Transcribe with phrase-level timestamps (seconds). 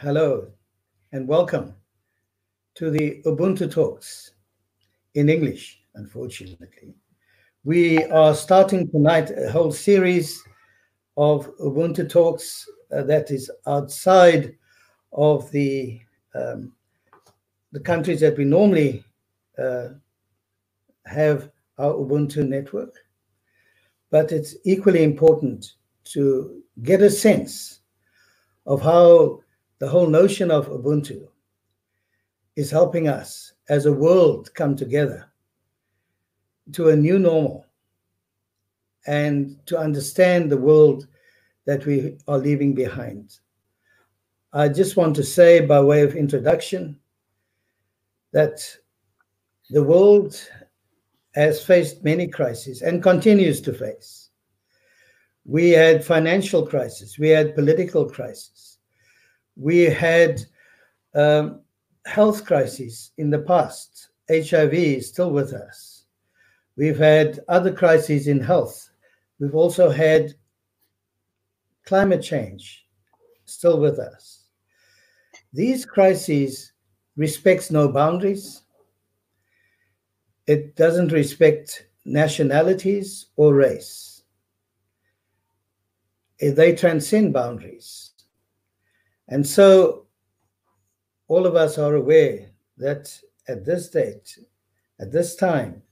[0.00, 0.46] hello,
[1.10, 1.74] and welcome
[2.76, 4.30] to the Ubuntu Talks
[5.14, 6.94] in English, unfortunately.
[7.64, 10.40] We are starting tonight a whole series
[11.16, 12.64] of Ubuntu Talks
[12.96, 14.54] uh, that is outside
[15.12, 16.00] of the
[16.32, 16.72] um,
[17.72, 19.02] the countries that we normally
[19.58, 19.88] uh,
[21.06, 22.94] have our Ubuntu network.
[24.12, 25.72] But it's equally important
[26.12, 27.80] to get a sense
[28.64, 29.40] of how
[29.78, 31.28] the whole notion of Ubuntu
[32.56, 35.30] is helping us as a world come together
[36.72, 37.64] to a new normal
[39.06, 41.06] and to understand the world
[41.66, 43.38] that we are leaving behind.
[44.52, 46.98] I just want to say, by way of introduction,
[48.32, 48.60] that
[49.70, 50.40] the world
[51.34, 54.30] has faced many crises and continues to face.
[55.44, 58.67] We had financial crisis, we had political crisis,
[59.58, 60.40] we had
[61.14, 61.60] um,
[62.06, 64.08] health crises in the past.
[64.30, 66.04] HIV is still with us.
[66.76, 68.88] We've had other crises in health.
[69.40, 70.34] We've also had
[71.84, 72.86] climate change
[73.46, 74.44] still with us.
[75.52, 76.72] These crises
[77.16, 78.62] respects no boundaries.
[80.46, 84.22] It doesn't respect nationalities or race.
[86.40, 88.07] They transcend boundaries.
[89.28, 90.06] And so
[91.28, 94.38] all of us are aware that at this date,
[95.00, 95.82] at this time,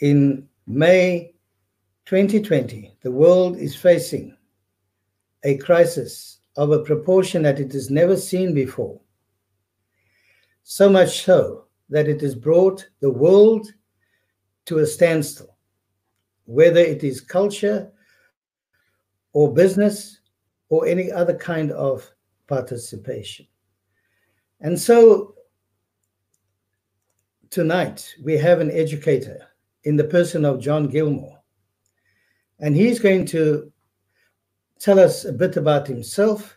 [0.00, 1.34] in May
[2.06, 4.36] 2020, the world is facing
[5.44, 9.00] a crisis of a proportion that it has never seen before.
[10.62, 13.72] So much so that it has brought the world
[14.66, 15.56] to a standstill,
[16.44, 17.90] whether it is culture
[19.32, 20.20] or business
[20.68, 22.08] or any other kind of
[22.46, 23.46] participation.
[24.60, 25.34] And so
[27.50, 29.46] tonight we have an educator
[29.84, 31.38] in the person of John Gilmour,
[32.58, 33.72] and he's going to
[34.78, 36.56] tell us a bit about himself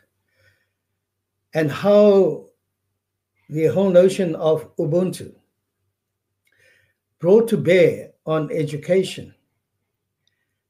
[1.53, 2.45] and how
[3.49, 5.33] the whole notion of Ubuntu
[7.19, 9.33] brought to bear on education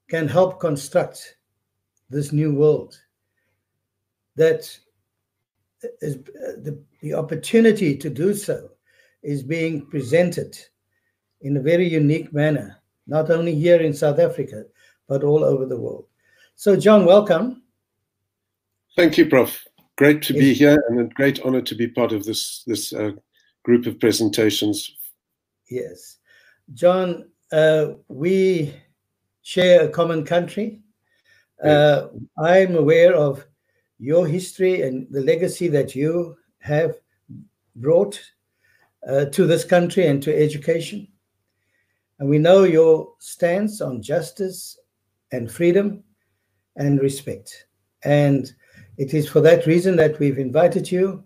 [0.10, 1.38] can help construct
[2.10, 2.98] this new world
[4.36, 4.78] that
[6.02, 6.18] is
[6.64, 8.70] the, the opportunity to do so
[9.24, 10.58] is being presented
[11.42, 14.64] in a very unique manner not only here in south africa
[15.08, 16.06] but all over the world.
[16.56, 17.64] So john welcome.
[18.96, 19.66] Thank you prof.
[19.98, 23.12] Great to be here and a great honor to be part of this this uh,
[23.64, 24.98] group of presentations.
[25.70, 26.18] Yes.
[26.74, 28.74] John uh, we
[29.42, 30.82] share a common country.
[31.64, 32.08] Uh,
[32.38, 33.46] i'm aware of
[34.00, 36.96] your history and the legacy that you have
[37.76, 38.20] brought
[39.08, 41.08] uh, to this country and to education.
[42.20, 44.78] And we know your stance on justice
[45.32, 46.04] and freedom
[46.76, 47.68] and respect.
[48.04, 48.52] And
[48.98, 51.24] it is for that reason that we've invited you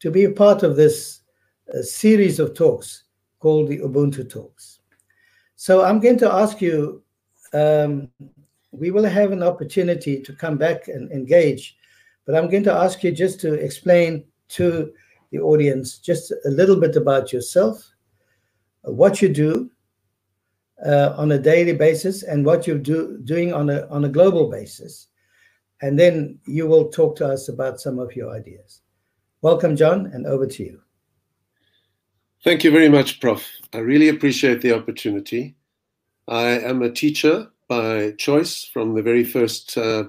[0.00, 1.20] to be a part of this
[1.72, 3.04] uh, series of talks
[3.38, 4.80] called the Ubuntu Talks.
[5.56, 7.02] So I'm going to ask you,
[7.52, 8.08] um,
[8.72, 11.76] we will have an opportunity to come back and engage
[12.26, 14.92] but I'm going to ask you just to explain to
[15.30, 17.90] the audience just a little bit about yourself,
[18.82, 19.70] what you do
[20.84, 24.50] uh, on a daily basis, and what you're do, doing on a, on a global
[24.50, 25.08] basis.
[25.80, 28.82] And then you will talk to us about some of your ideas.
[29.40, 30.80] Welcome, John, and over to you.
[32.44, 33.48] Thank you very much, Prof.
[33.72, 35.56] I really appreciate the opportunity.
[36.28, 40.04] I am a teacher by choice from the very first uh,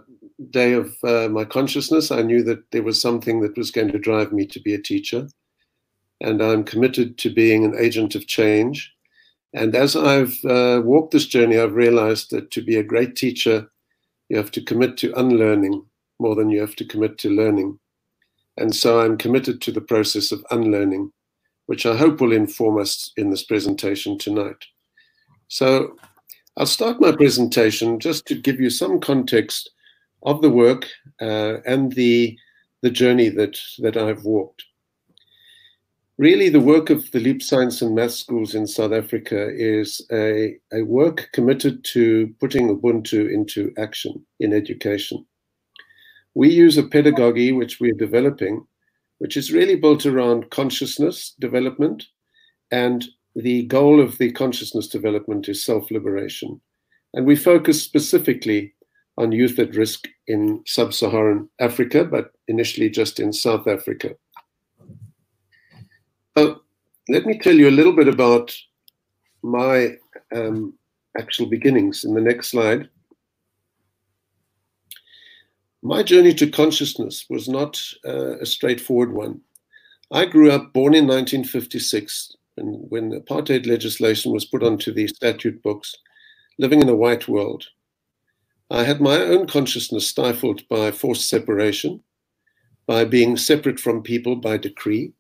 [0.52, 4.00] day of uh, my consciousness, I knew that there was something that was going to
[4.00, 5.28] drive me to be a teacher.
[6.22, 8.92] And I'm committed to being an agent of change.
[9.54, 13.70] And as I've uh, walked this journey, I've realized that to be a great teacher,
[14.30, 15.86] you have to commit to unlearning
[16.20, 17.80] more than you have to commit to learning.
[18.58, 21.12] And so I'm committed to the process of unlearning,
[21.66, 24.66] which I hope will inform us in this presentation tonight.
[25.48, 25.96] So
[26.58, 29.72] I'll start my presentation just to give you some context
[30.24, 30.88] of the work
[31.22, 32.38] uh, and the
[32.82, 34.66] the journey that that I've walked.
[36.20, 40.58] Really, the work of the Leap Science and Math schools in South Africa is a,
[40.72, 45.26] a work committed to putting Ubuntu into action in education.
[46.36, 48.64] We use a pedagogy which we're developing,
[49.18, 52.06] which is really built around consciousness development,
[52.70, 53.04] and
[53.36, 56.62] the goal of the consciousness development is self liberation.
[57.16, 58.76] And we focus specifically
[59.18, 64.16] on youth at risk in sub Saharan Africa, but initially just in South Africa.
[66.36, 66.56] Uh,
[67.10, 68.56] let me tell you a little bit about
[69.44, 69.96] my
[70.34, 70.74] um,
[71.18, 72.90] actual beginnings in the next slide.
[75.84, 79.42] My journey to consciousness was not uh, a straightforward one.
[80.12, 85.62] I grew up born in 1956 and when apartheid legislation was put onto the statute
[85.62, 85.96] books,
[86.60, 87.66] living in a white world.
[88.74, 92.02] I had my own consciousness stifled by forced separation,
[92.88, 95.14] by being separate from people by decree.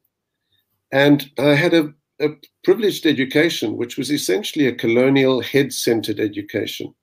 [0.92, 2.30] And I had a, a
[2.64, 6.96] privileged education, which was essentially a colonial head centered education.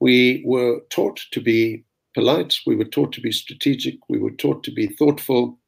[0.00, 4.64] We were taught to be polite, we were taught to be strategic, we were taught
[4.64, 5.60] to be thoughtful,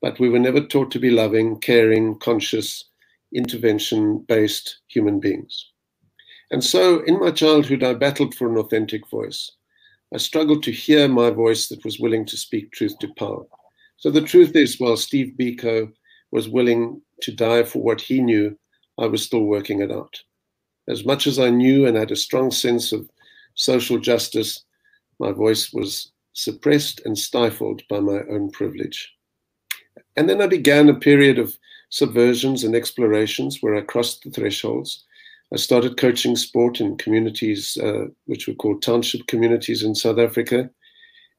[0.00, 2.88] but we were never taught to be loving, caring, conscious,
[3.34, 5.70] intervention based human beings.
[6.50, 9.50] And so in my childhood, I battled for an authentic voice.
[10.14, 13.44] I struggled to hear my voice that was willing to speak truth to power.
[13.96, 15.92] So the truth is, while Steve Biko
[16.30, 18.56] was willing to die for what he knew,
[18.98, 20.16] I was still working it out.
[20.88, 23.10] As much as I knew and had a strong sense of
[23.54, 24.62] social justice,
[25.18, 29.12] my voice was suppressed and stifled by my own privilege.
[30.16, 31.56] And then I began a period of
[31.90, 35.04] subversions and explorations where I crossed the thresholds.
[35.52, 40.68] I started coaching sport in communities uh, which were called township communities in South Africa.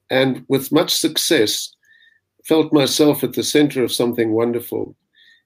[0.09, 1.74] And with much success,
[2.45, 4.95] felt myself at the center of something wonderful.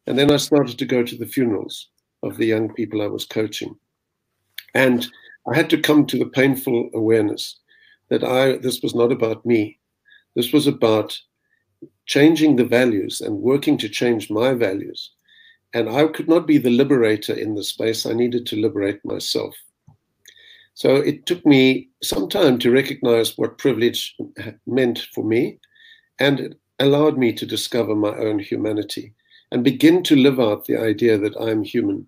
[0.05, 1.89] And then I started to go to the funerals
[2.21, 3.75] of the young people I was coaching.
[4.75, 5.07] And
[5.51, 7.59] I had to come to the painful awareness
[8.09, 9.79] that I this was not about me.
[10.35, 11.17] This was about
[12.05, 15.11] changing the values and working to change my values.
[15.73, 18.05] And I could not be the liberator in the space.
[18.05, 19.55] I needed to liberate myself.
[20.73, 24.15] So it took me some time to recognize what privilege
[24.65, 25.59] meant for me.
[26.19, 29.13] And it allowed me to discover my own humanity
[29.51, 32.07] and begin to live out the idea that I'm human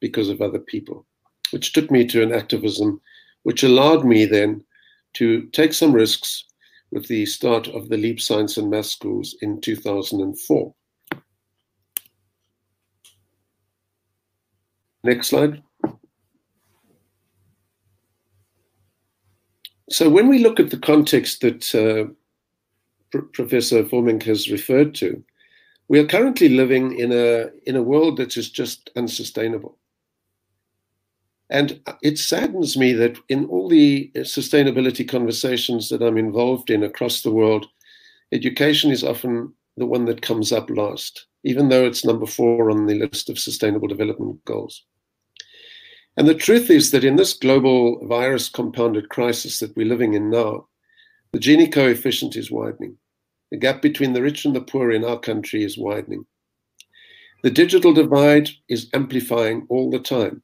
[0.00, 1.06] because of other people,
[1.50, 3.00] which took me to an activism
[3.46, 4.60] which allowed me then
[5.12, 6.46] to take some risks
[6.90, 10.74] with the start of the Leap Science and Math Schools in 2004.
[15.06, 15.62] Next slide.
[19.88, 22.10] So when we look at the context that uh,
[23.12, 25.22] Pr Professor Vurmink has referred to,
[25.86, 29.78] we are currently living in a, in a world that is just unsustainable.
[31.50, 37.22] And it saddens me that in all the sustainability conversations that I'm involved in across
[37.22, 37.66] the world,
[38.32, 42.86] education is often the one that comes up last, even though it's number four on
[42.86, 44.84] the list of sustainable development goals.
[46.16, 50.30] And the truth is that in this global virus compounded crisis that we're living in
[50.30, 50.66] now,
[51.32, 52.96] the Gini coefficient is widening.
[53.50, 56.24] The gap between the rich and the poor in our country is widening.
[57.42, 60.42] The digital divide is amplifying all the time.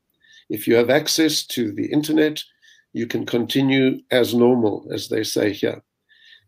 [0.50, 2.42] If you have access to the internet,
[2.92, 5.82] you can continue as normal, as they say here.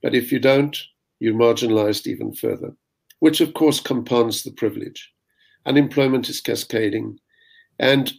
[0.02, 0.76] But if you don't,
[1.18, 2.76] you're marginalized even further,
[3.20, 5.10] which of course compounds the privilege.
[5.64, 7.18] Unemployment is cascading,
[7.78, 8.12] and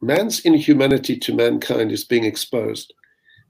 [0.00, 2.92] man's inhumanity to mankind is being exposed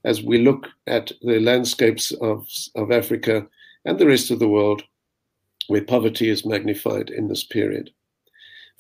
[0.05, 3.47] as we look at the landscapes of, of Africa
[3.85, 4.83] and the rest of the world
[5.67, 7.91] where poverty is magnified in this period.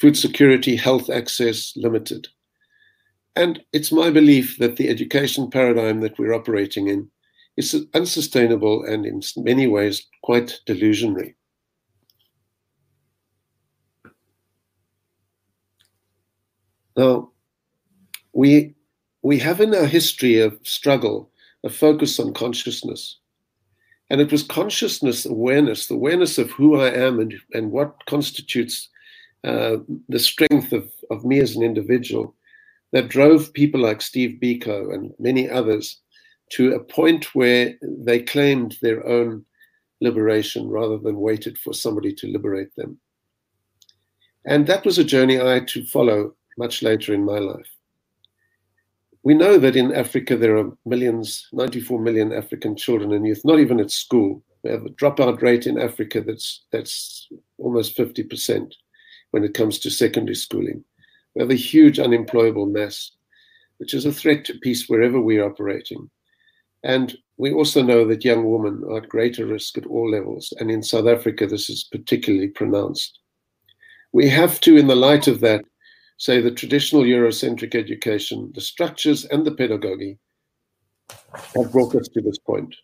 [0.00, 2.28] Food security, health access limited.
[3.36, 7.10] And it's my belief that the education paradigm that we're operating in
[7.56, 11.34] is unsustainable and in many ways quite delusionary.
[16.96, 17.30] Now,
[18.38, 18.72] we,
[19.22, 21.28] we have in our history a struggle,
[21.64, 23.18] a focus on consciousness.
[24.10, 28.90] And it was consciousness awareness, the awareness of who I am and, and what constitutes
[29.42, 29.78] uh,
[30.08, 32.36] the strength of, of me as an individual
[32.92, 36.00] that drove people like Steve Biko and many others
[36.52, 39.44] to a point where they claimed their own
[40.00, 43.00] liberation rather than waited for somebody to liberate them.
[44.46, 47.68] And that was a journey I had to follow much later in my life.
[49.28, 53.58] We know that in Africa there are millions, 94 million African children and youth, not
[53.58, 54.42] even at school.
[54.64, 58.72] We have a dropout rate in Africa that's that's almost 50%
[59.32, 60.82] when it comes to secondary schooling.
[61.34, 63.10] We have a huge unemployable mass,
[63.76, 66.08] which is a threat to peace wherever we're operating.
[66.82, 70.54] And we also know that young women are at greater risk at all levels.
[70.58, 73.18] And in South Africa, this is particularly pronounced.
[74.10, 75.66] We have to, in the light of that,
[76.18, 80.18] say the traditional Eurocentric education, the structures and the pedagogy
[81.54, 82.74] have brought us to this point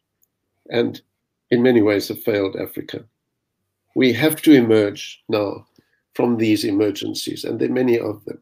[0.70, 1.02] and
[1.50, 3.04] in many ways have failed Africa.
[3.94, 5.66] We have to emerge now
[6.14, 8.40] from these emergencies, and there are many of them.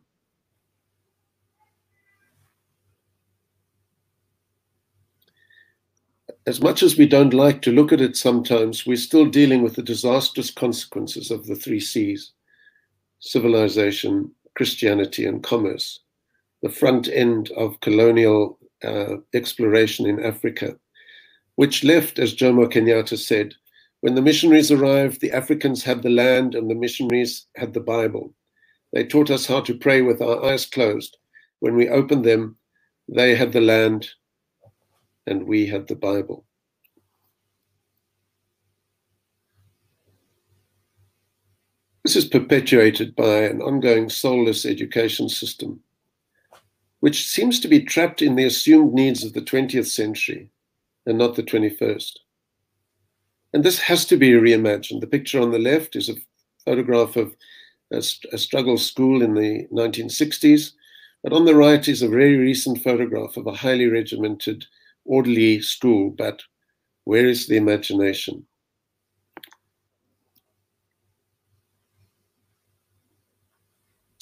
[6.46, 9.76] As much as we don't like to look at it sometimes, we're still dealing with
[9.76, 12.32] the disastrous consequences of the three C's
[13.20, 16.00] civilization, Christianity, and commerce,
[16.62, 20.76] the front end of colonial uh, exploration in Africa,
[21.56, 23.54] which left, as Jomo Kenyatta said,
[24.00, 28.34] when the missionaries arrived, the Africans had the land and the missionaries had the Bible.
[28.92, 31.16] They taught us how to pray with our eyes closed.
[31.60, 32.56] When we opened them,
[33.08, 34.08] they had the land
[35.26, 36.44] and we had the Bible.
[42.04, 45.80] This is perpetuated by an ongoing soulless education system,
[46.98, 50.50] which seems to be trapped in the assumed needs of the 20th century
[51.06, 52.14] and not the 21st.
[53.52, 55.00] And this has to be reimagined.
[55.00, 56.16] The picture on the left is a
[56.64, 57.36] photograph of
[57.92, 60.72] a, a struggle school in the 1960s,
[61.22, 64.66] but on the right is a very recent photograph of a highly regimented,
[65.04, 66.10] orderly school.
[66.10, 66.42] But
[67.04, 68.44] where is the imagination?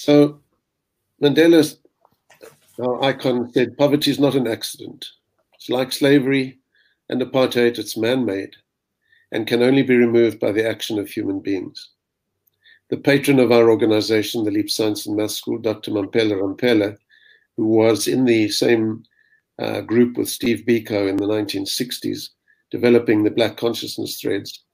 [0.02, 0.40] So
[1.22, 1.76] Mandela's
[3.02, 5.06] icon said, poverty is not an accident.
[5.54, 6.58] It's like slavery
[7.10, 8.56] and apartheid, it's man made
[9.30, 11.90] and can only be removed by the action of human beings.
[12.88, 15.90] The patron of our organization, the Leap Science and Math School, Dr.
[15.90, 16.96] Mamphela Ramphele,
[17.58, 19.04] who was in the same
[19.58, 22.30] uh, group with Steve Biko in the 1960s,
[22.70, 24.64] developing the Black consciousness threads,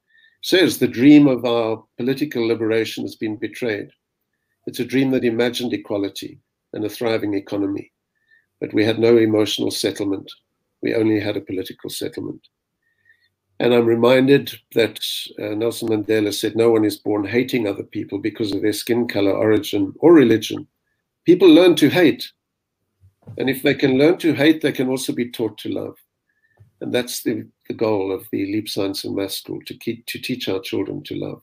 [0.43, 3.91] says the dream of our political liberation has been betrayed.
[4.67, 6.41] It's a dream that imagined equality
[6.73, 7.93] and a thriving economy,
[8.61, 10.31] but we had no emotional settlement.
[10.83, 12.47] We only had a political settlement.
[13.59, 15.01] And I'm reminded that
[15.41, 19.09] uh, Nelson Mandela said, No one is born hating other people because of their skin
[19.09, 20.67] color, origin, or religion.
[21.25, 22.31] People learn to hate.
[23.39, 25.97] And if they can learn to hate, they can also be taught to love.
[26.81, 30.19] And that's the, the goal of the Leap Science and Math School to, keep, to
[30.19, 31.43] teach our children to love.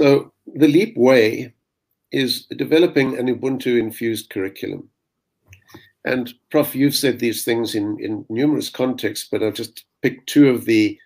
[0.00, 1.52] So, the Leap Way
[2.10, 4.88] is developing an Ubuntu infused curriculum.
[6.06, 10.48] And Prof, you've said these things in, in numerous contexts, but I've just picked two
[10.48, 10.98] of the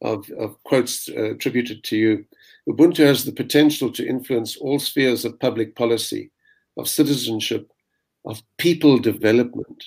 [0.00, 2.24] of, of quotes uh, attributed to you.
[2.66, 6.30] Ubuntu has the potential to influence all spheres of public policy,
[6.78, 7.70] of citizenship,
[8.24, 9.84] of people development,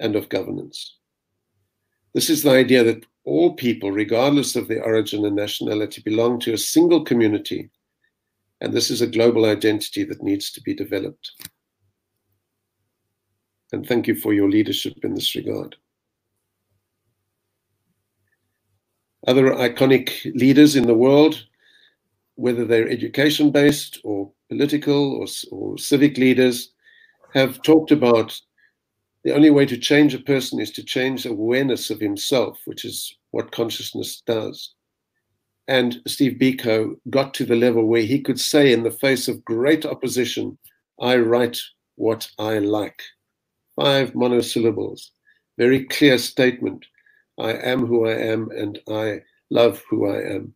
[0.00, 0.96] and of governance.
[2.14, 6.52] This is the idea that all people, regardless of their origin and nationality, belong to
[6.52, 7.70] a single community,
[8.60, 11.32] and this is a global identity that needs to be developed
[13.72, 15.76] and thank you for your leadership in this regard.
[19.26, 21.44] Other iconic leaders in the world,
[22.36, 26.72] whether they're education based or political or, or civic leaders,
[27.34, 28.40] have talked about
[29.24, 33.16] the only way to change a person is to change awareness of himself, which is
[33.32, 34.75] what consciousness does.
[35.68, 39.44] And Steve Biko got to the level where he could say, in the face of
[39.44, 40.58] great opposition,
[41.00, 41.60] I write
[41.96, 43.02] what I like
[43.76, 45.12] five monosyllables.
[45.58, 46.86] Very clear statement.
[47.38, 49.20] I am who I am and I
[49.50, 50.54] love who I am.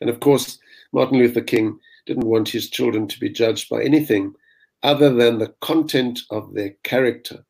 [0.00, 0.58] And of course,
[0.92, 4.34] Martin Luther King didn't want his children to be judged by anything
[4.82, 7.44] other than the content of their character.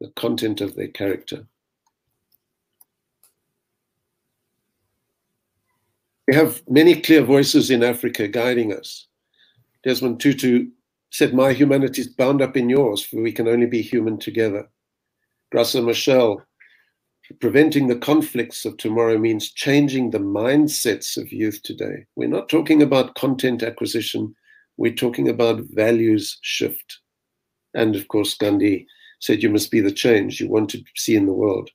[0.00, 1.46] The content of their character.
[6.26, 9.08] We have many clear voices in Africa guiding us.
[9.82, 10.68] Desmond Tutu
[11.10, 14.66] said, My humanity is bound up in yours, for we can only be human together.
[15.54, 16.42] Graça Machel,
[17.40, 22.06] preventing the conflicts of tomorrow means changing the mindsets of youth today.
[22.16, 24.34] We're not talking about content acquisition,
[24.78, 27.00] we're talking about values shift.
[27.74, 28.86] And of course, Gandhi
[29.20, 31.68] said, You must be the change you want to see in the world.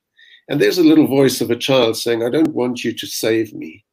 [0.48, 3.54] And there's a little voice of a child saying, I don't want you to save
[3.54, 3.84] me.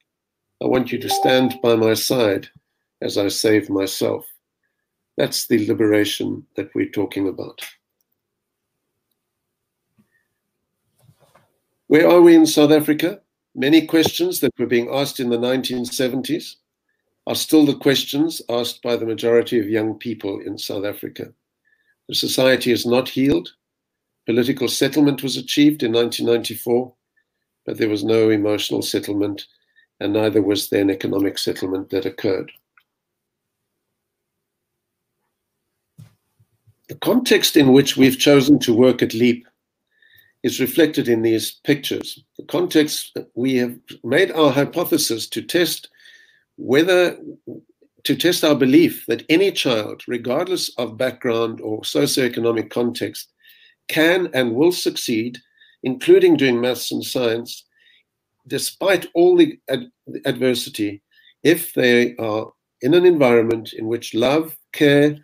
[0.62, 2.48] I want you to stand by my side
[3.02, 4.26] as I save myself.
[5.16, 7.62] That's the liberation that we're talking about.
[11.88, 13.22] Where are we in South Africa?
[13.56, 16.56] Many questions that were being asked in the 1970s
[17.28, 21.34] are still the questions asked by the majority of young people in South Africa.
[22.10, 23.54] The society is not healed.
[24.26, 26.94] Political settlement was achieved in 1994,
[27.66, 29.46] but there was no emotional settlement,
[30.00, 32.52] and neither was there an economic settlement that occurred.
[36.88, 39.46] the context in which we've chosen to work at LEAP
[40.44, 42.24] is reflected in these pictures.
[42.38, 45.90] The context, we have made our hypothesis to test
[46.56, 47.18] whether,
[48.04, 53.32] to test our belief that any child, regardless of background or socioeconomic context,
[53.90, 55.40] can and will succeed,
[55.84, 57.66] including doing maths and science,
[58.48, 59.92] despite all the ad
[60.26, 61.02] adversity,
[61.44, 62.52] if they are
[62.82, 65.18] in an environment in which love, care,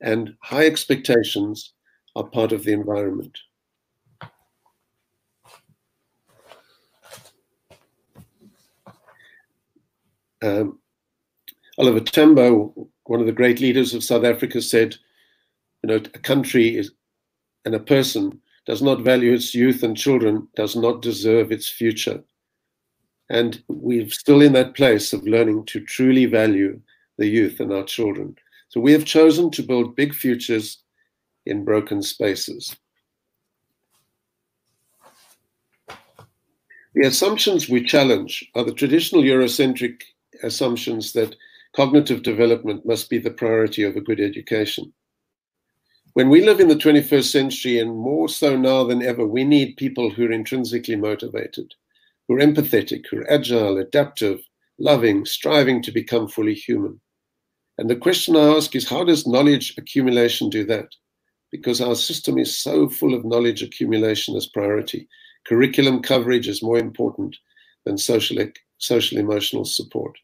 [0.00, 1.74] and high expectations
[2.16, 3.36] are part of the environment.
[10.42, 10.78] Um,
[11.78, 14.96] Oliver Tambo, one of the great leaders of South Africa, said,
[15.82, 16.92] you know, a country is,
[17.64, 22.22] and a person does not value its youth and children, does not deserve its future.
[23.30, 26.80] And we're still in that place of learning to truly value
[27.16, 28.36] the youth and our children.
[28.68, 30.82] So we have chosen to build big futures
[31.46, 32.76] in broken spaces.
[36.94, 40.02] The assumptions we challenge are the traditional Eurocentric
[40.42, 41.36] assumptions that
[41.76, 44.92] cognitive development must be the priority of a good education.
[46.14, 49.76] When we live in the 21st century, and more so now than ever, we need
[49.76, 51.72] people who are intrinsically motivated,
[52.30, 54.40] who are empathetic, who are agile, adaptive,
[54.78, 57.00] loving, striving to become fully human.
[57.76, 60.86] And the question I ask is how does knowledge accumulation do that?
[61.50, 65.08] Because our system is so full of knowledge accumulation as priority.
[65.44, 67.36] Curriculum coverage is more important
[67.84, 68.38] than social,
[68.78, 70.16] social emotional support.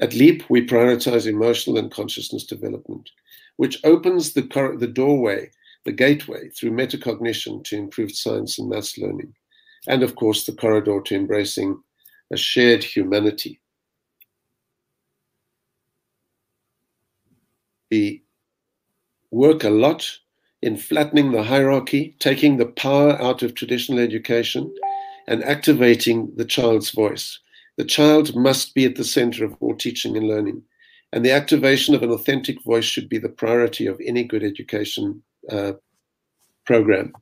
[0.00, 3.10] At LEAP, we prioritize emotional and consciousness development,
[3.56, 5.50] which opens the, the doorway,
[5.84, 9.34] the gateway through metacognition to improved science and maths learning,
[9.86, 11.80] and of course, the corridor to embracing
[12.30, 13.60] a shared humanity.
[17.90, 18.22] We
[19.30, 20.08] work a lot
[20.62, 24.72] in flattening the hierarchy, taking the power out of traditional education,
[25.26, 27.38] and activating the child's voice.
[27.76, 30.62] The child must be at the center of all teaching and learning.
[31.12, 35.22] And the activation of an authentic voice should be the priority of any good education
[35.50, 35.72] uh,
[36.64, 37.12] program.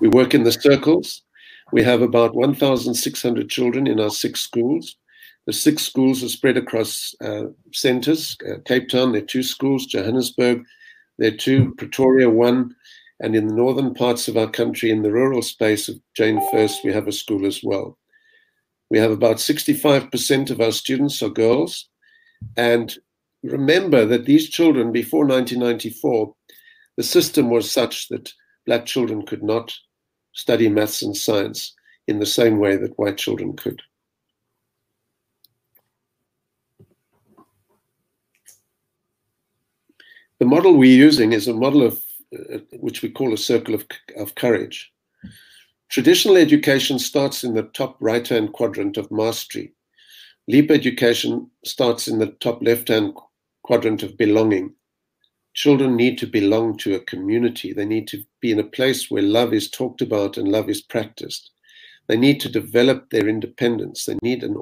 [0.00, 1.22] We work in the circles.
[1.72, 4.96] We have about 1,600 children in our six schools.
[5.46, 8.36] The six schools are spread across uh, centers.
[8.48, 9.86] Uh, Cape Town, there are two schools.
[9.86, 10.64] Johannesburg,
[11.18, 11.74] there are two.
[11.76, 12.74] Pretoria, one.
[13.20, 16.78] And in the northern parts of our country, in the rural space of Jane Furse,
[16.84, 17.96] we have a school as well.
[18.90, 21.88] We have about 65% of our students are girls.
[22.56, 22.96] And
[23.42, 26.34] remember that these children, before 1994,
[26.96, 28.32] the system was such that
[28.66, 29.74] black children could not
[30.36, 31.74] study maths and science
[32.06, 33.82] in the same way that white children could.
[40.38, 41.98] The model we're using is a model of
[42.38, 43.86] uh, which we call a circle of,
[44.18, 44.92] of courage.
[45.88, 49.72] Traditional education starts in the top right hand quadrant of mastery.
[50.48, 53.14] Leap education starts in the top left hand
[53.62, 54.74] quadrant of belonging.
[55.56, 57.72] Children need to belong to a community.
[57.72, 60.82] They need to be in a place where love is talked about and love is
[60.82, 61.50] practiced.
[62.08, 64.04] They need to develop their independence.
[64.04, 64.54] They need an,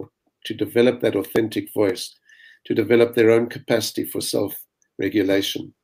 [0.44, 2.14] to develop that authentic voice,
[2.66, 4.54] to develop their own capacity for self
[4.96, 5.74] regulation.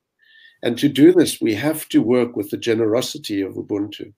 [0.63, 4.13] And to do this, we have to work with the generosity of Ubuntu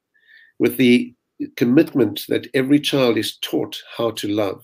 [0.60, 1.15] with the
[1.56, 4.63] commitment that every child is taught how to love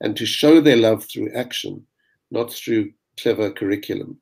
[0.00, 1.84] and to show their love through action,
[2.30, 4.20] not through clever curriculum.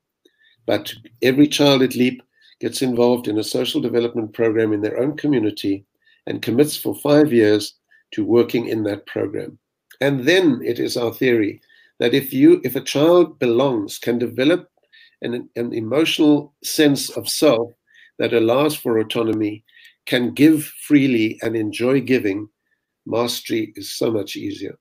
[0.66, 2.22] But every child at LEAP
[2.60, 5.84] gets involved in a social development program in their own community
[6.26, 7.74] and commits for five years
[8.12, 9.58] to working in that program.
[10.00, 11.60] And then it is our theory
[11.98, 14.68] that if you if a child belongs, can develop
[15.22, 17.70] an, an emotional sense of self
[18.18, 19.64] that allows for autonomy
[20.06, 22.48] can give freely and enjoy giving,
[23.06, 24.78] mastery is so much easier.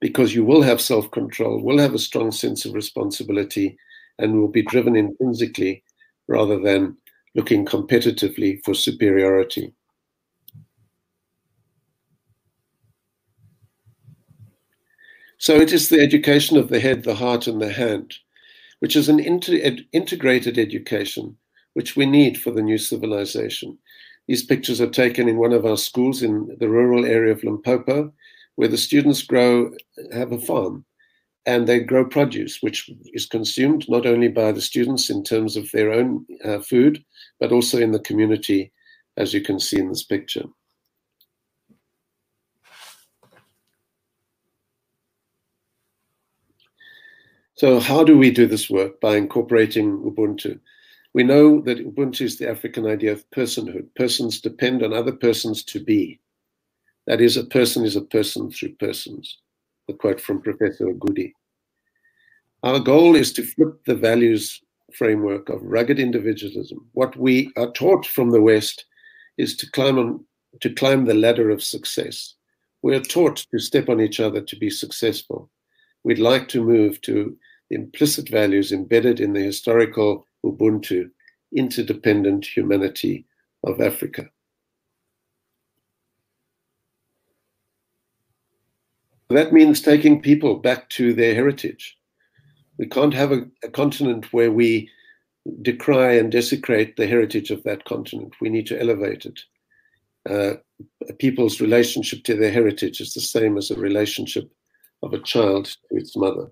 [0.00, 3.76] Because you will have self control, will have a strong sense of responsibility,
[4.20, 5.82] and will be driven intrinsically
[6.28, 6.96] rather than
[7.34, 9.72] looking competitively for superiority.
[15.38, 18.14] So it is the education of the head, the heart, and the hand,
[18.80, 21.36] which is an inter ed integrated education
[21.74, 23.78] which we need for the new civilization.
[24.26, 28.12] These pictures are taken in one of our schools in the rural area of Limpopo,
[28.56, 29.70] where the students grow,
[30.12, 30.84] have a farm,
[31.46, 35.70] and they grow produce, which is consumed not only by the students in terms of
[35.70, 37.02] their own uh, food,
[37.38, 38.72] but also in the community,
[39.16, 40.44] as you can see in this picture.
[47.54, 49.00] So how do we do this work?
[49.00, 50.58] By incorporating Ubuntu.
[51.12, 53.94] We know that Ubuntu is the African idea of personhood.
[53.96, 56.20] Persons depend on other persons to be.
[57.06, 59.38] That is, a person is a person through persons.
[59.90, 61.32] A quote from Professor Ogude.
[62.62, 64.62] Our goal is to flip the values
[64.94, 66.88] framework of rugged individualism.
[66.92, 68.84] What we are taught from the West
[69.36, 70.24] is to climb on,
[70.60, 72.34] to climb the ladder of success.
[72.82, 75.50] We are taught to step on each other to be successful.
[76.04, 77.36] We'd like to move to
[77.70, 81.10] implicit values embedded in the historical Ubuntu,
[81.56, 83.26] interdependent humanity
[83.64, 84.30] of Africa.
[89.30, 91.96] That means taking people back to their heritage.
[92.78, 94.90] We can't have a, a, continent where we
[95.62, 98.34] decry and desecrate the heritage of that continent.
[98.40, 99.40] We need to elevate it.
[100.28, 100.54] Uh,
[101.20, 104.50] people's relationship to their heritage is the same as a relationship
[105.02, 106.50] of a child to its mother.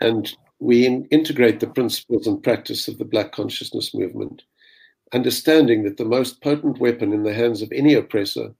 [0.00, 4.42] And we in integrate the principles and practice of the Black consciousness movement,
[5.12, 8.54] understanding that the most potent weapon in the hands of any oppressor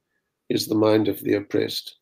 [0.48, 1.96] is the mind of the oppressed.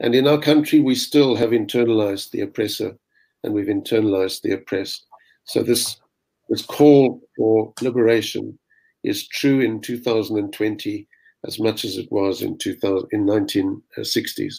[0.00, 2.96] And in our country, we still have internalized the oppressor
[3.42, 5.06] and we've internalized the oppressed.
[5.44, 5.96] So this,
[6.48, 8.58] this call for liberation
[9.04, 11.08] is true in 2020
[11.46, 14.54] as much as it was in, 2000, in 1960s.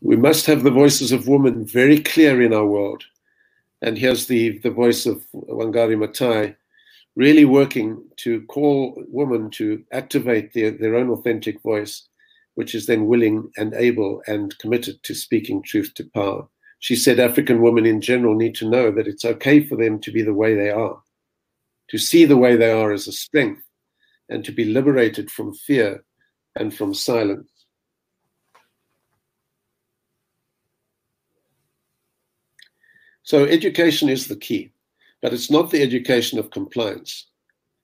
[0.00, 3.04] We must have the voices of women very clear in our world.
[3.82, 6.54] And here's the, the voice of Wangari Maathai
[7.16, 12.08] really working to call women to activate their, their own authentic voice,
[12.54, 16.46] which is then willing and able and committed to speaking truth to power.
[16.78, 20.12] She said African women in general need to know that it's okay for them to
[20.12, 21.02] be the way they are,
[21.88, 23.64] to see the way they are as a strength,
[24.28, 26.04] and to be liberated from fear
[26.54, 27.50] and from silence.
[33.28, 34.70] So education is the key,
[35.20, 37.26] but it's not the education of compliance.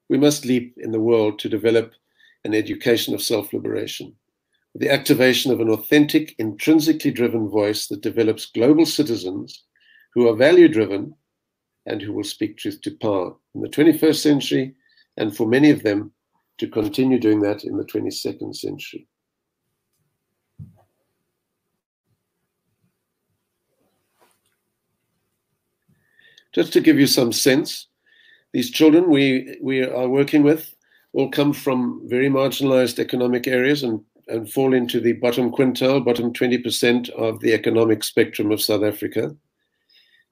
[0.09, 1.93] We must leap in the world to develop
[2.45, 4.15] an education of self-liberation,
[4.75, 9.65] the activation of an authentic, intrinsically driven voice that develops global citizens
[10.15, 11.15] who are value-driven
[11.85, 14.75] and who will speak truth to power in the 21st century,
[15.19, 16.11] and for many of them,
[16.57, 19.07] to continue doing that in the 22nd century.
[26.55, 27.89] Just to give you some sense,
[28.53, 30.75] these children we, we are working with
[31.13, 36.33] all come from very marginalized economic areas and, and fall into the bottom quintile, bottom
[36.33, 39.35] 20% of the economic spectrum of South Africa.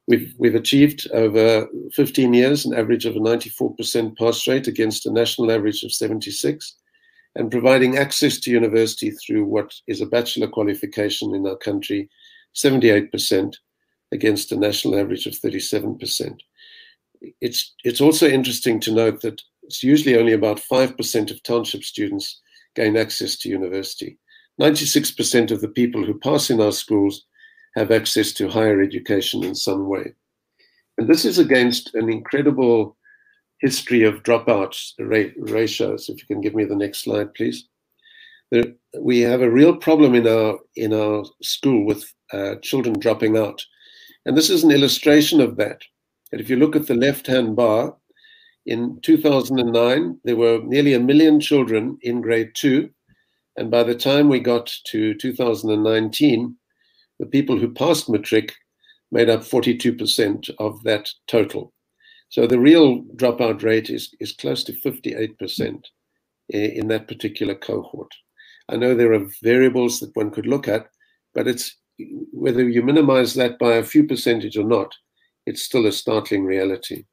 [0.09, 5.13] We've, we've achieved over 15 years an average of a 94% pass rate against a
[5.13, 6.77] national average of 76
[7.37, 12.11] and providing access to university through what is a bachelor qualification in our country,
[12.55, 13.55] 78%,
[14.13, 16.39] against a national average of 37%.
[17.41, 22.41] It's, it's also interesting to note that it's usually only about 5% of township students
[22.75, 24.19] gain access to university.
[24.61, 27.25] 96% of the people who pass in our schools
[27.77, 30.13] have access to higher education in some way.
[30.99, 32.97] And this is against an incredible
[33.61, 36.09] history of dropouts ratios.
[36.09, 37.69] If you can give me the next slide, please.
[38.51, 43.39] There, we have a real problem in our in our school with uh, children dropping
[43.39, 43.65] out.
[44.25, 45.83] And this is an illustration of that.
[46.31, 47.97] And if you look at the left-hand bar,
[48.65, 52.91] in 2009, there were nearly a million children in grade two.
[53.57, 56.57] And by the time we got to 2019,
[57.19, 58.55] the people who passed matric
[59.11, 61.73] made up 42% of that total.
[62.31, 65.83] So the real dropout rate is, is close to 58%
[66.49, 68.11] in that particular cohort.
[68.69, 70.87] I know there are variables that one could look at,
[71.35, 71.77] but it's
[72.33, 74.93] whether you minimize that by a few percentage or not,
[75.47, 77.05] it's still a startling reality.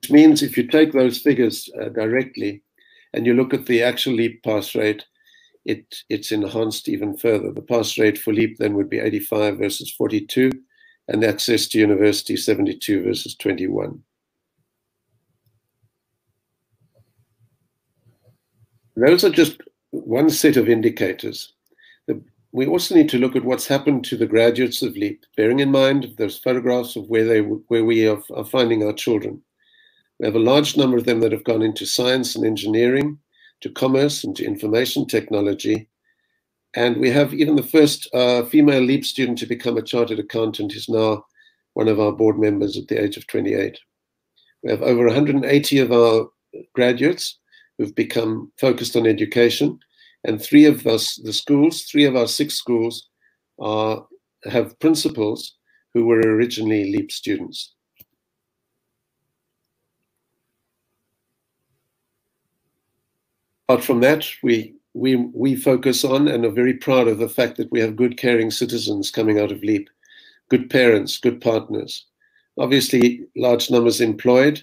[0.00, 2.62] Which means if you take those figures uh, directly
[3.14, 5.04] and you look at the actual LEAP pass rate,
[5.64, 7.52] it, it's enhanced even further.
[7.52, 10.50] The pass rate for LEAP then would be 85 versus 42,
[11.08, 14.02] and access to university 72 versus 21.
[18.96, 21.52] Those are just one set of indicators.
[22.52, 25.70] We also need to look at what's happened to the graduates of LEAP, bearing in
[25.70, 29.42] mind those photographs of where they where we are, are finding our children.
[30.18, 33.18] We have a large number of them that have gone into science and engineering,
[33.62, 35.88] to commerce and to information technology.
[36.74, 40.74] And we have even the first uh, female LEAP student to become a chartered accountant
[40.74, 41.24] is now
[41.74, 43.78] one of our board members at the age of 28.
[44.62, 46.28] We have over 180 of our
[46.74, 47.38] graduates
[47.78, 49.78] who've become focused on education.
[50.24, 53.08] And three of us, the schools, three of our six schools
[53.58, 54.06] are
[54.44, 55.56] have principals
[55.94, 57.74] who were originally LEAP students.
[63.68, 67.56] Apart from that, we we we focus on and are very proud of the fact
[67.56, 69.88] that we have good caring citizens coming out of LEAP,
[70.50, 72.06] good parents, good partners.
[72.58, 74.62] Obviously, large numbers employed,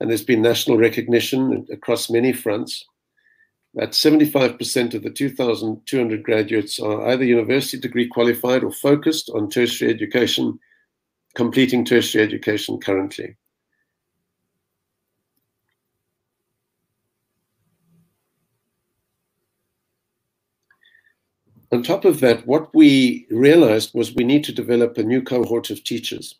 [0.00, 2.84] and there's been national recognition across many fronts.
[3.78, 9.92] That 75% of the 2,200 graduates are either university degree qualified or focused on tertiary
[9.92, 10.58] education,
[11.36, 13.36] completing tertiary education currently.
[21.70, 25.70] On top of that, what we realized was we need to develop a new cohort
[25.70, 26.34] of teachers.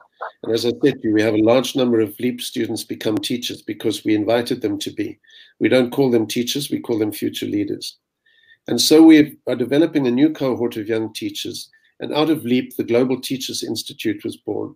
[0.48, 3.18] And as I said to you, we have a large number of LEAP students become
[3.18, 5.20] teachers because we invited them to be.
[5.60, 7.98] We don't call them teachers, we call them future leaders.
[8.66, 11.68] And so we are developing a new cohort of young teachers.
[12.00, 14.74] And out of LEAP, the Global Teachers Institute was born.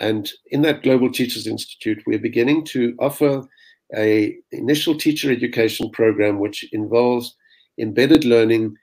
[0.00, 3.46] And in that Global Teachers Institute, we're beginning to offer
[3.94, 7.36] a initial teacher education program which involves
[7.78, 8.74] embedded learning,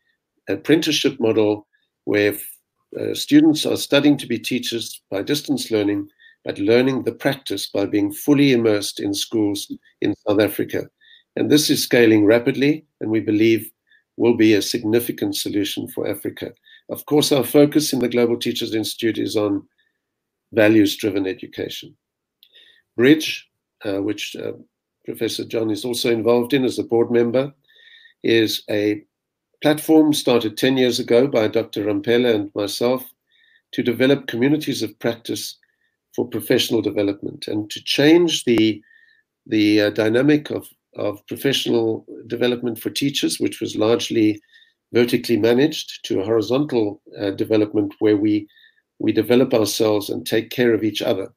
[0.48, 1.68] apprenticeship model
[2.06, 2.38] where
[3.00, 6.08] uh, students are studying to be teachers by distance learning,
[6.44, 9.72] but learning the practice by being fully immersed in schools
[10.02, 10.88] in South Africa.
[11.36, 13.70] And this is scaling rapidly, and we believe
[14.18, 16.54] will be a significant solution for Africa.
[16.90, 19.68] Of course, our focus in the Global Teachers Institute is on
[20.54, 21.96] values driven education.
[22.96, 23.50] Bridge,
[23.84, 24.54] uh, which uh,
[25.04, 27.54] Professor John is also involved in as a board member,
[28.24, 29.04] is a
[29.62, 31.86] platform started 10 years ago by Dr.
[31.86, 33.12] Ramphele and myself
[33.74, 35.58] to develop communities of practice
[36.16, 38.82] for professional development and to change the,
[39.46, 44.42] the uh, dynamic of, of professional development for teachers, which was largely
[44.94, 48.48] vertically managed, to a horizontal uh, development where we,
[49.00, 51.34] we develop ourselves and take care of each other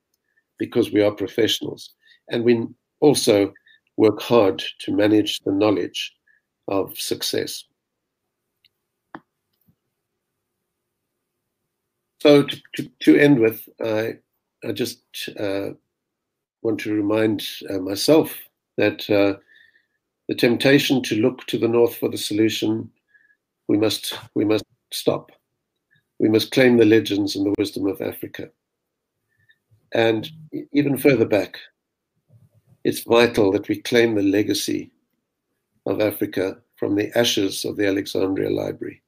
[0.59, 1.95] because we are professionals.
[2.31, 2.67] And we
[3.01, 3.53] also
[3.97, 6.15] work hard to manage the knowledge
[6.69, 7.65] of success.
[12.21, 14.19] So to, to, to end with, I,
[14.65, 15.01] I just
[15.39, 15.71] uh,
[16.63, 18.37] want to remind uh, myself
[18.77, 19.39] that uh,
[20.29, 22.91] the temptation to look to the north for the solution,
[23.69, 25.33] we must we must stop.
[26.19, 28.51] We must claim the legends and the wisdom of Africa.
[29.93, 30.29] And
[30.73, 31.59] even further back,
[32.85, 34.91] it's vital that we claim the legacy
[35.87, 39.03] of Africa from the ashes of the Alexandria Library.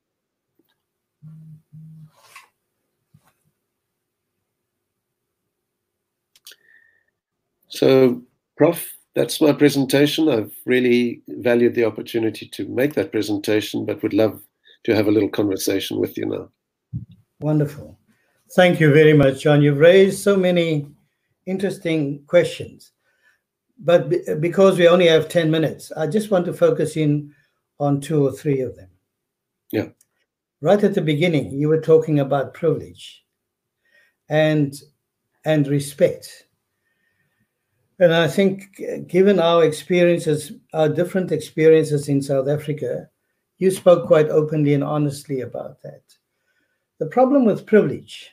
[7.80, 8.20] So,
[8.58, 10.28] Prof, that's my presentation.
[10.28, 14.42] I've really valued the opportunity to make that presentation, but would love
[14.84, 16.50] to have a little conversation with you now.
[17.40, 17.98] Wonderful.
[18.54, 19.62] Thank you very much, John.
[19.62, 20.88] You've raised so many
[21.46, 22.92] interesting questions.
[23.78, 24.12] But
[24.42, 27.34] because we only have 10 minutes, I just want to focus in
[27.78, 28.90] on two or three of them.
[29.72, 29.88] Yeah.
[30.60, 33.24] Right at the beginning, you were talking about privilege
[34.28, 34.74] and
[35.46, 36.44] and respect
[38.00, 43.10] and I think, given our experiences, our different experiences in South Africa,
[43.58, 46.02] you spoke quite openly and honestly about that.
[46.98, 48.30] The problem with privilege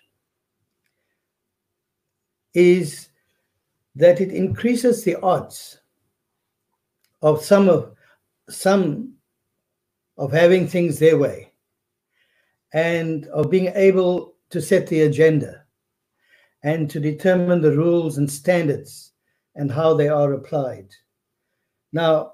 [2.54, 3.10] is
[3.96, 5.82] that it increases the odds
[7.22, 7.94] of some of
[8.50, 9.16] some
[10.18, 11.52] of having things their way
[12.74, 15.66] and of being able to set the agenda
[16.64, 19.12] and to determine the rules and standards
[19.58, 20.88] and how they are applied.
[21.92, 22.34] Now,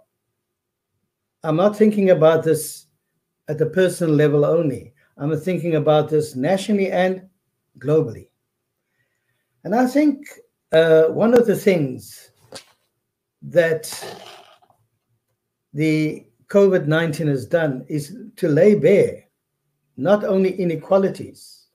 [1.44, 2.86] I'm not thinking about this
[3.48, 4.94] at the personal level only.
[5.18, 7.28] I'm thinking about this nationally and
[7.80, 8.28] globally.
[9.64, 10.28] And I think
[10.72, 12.32] uh, one of the things
[13.42, 13.92] that
[15.74, 19.24] the COVID 19 has done is to lay bare
[19.96, 21.68] not only inequalities,